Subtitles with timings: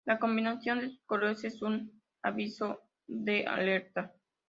[0.05, 4.11] La combinación de sus colores es un aviso de alerta.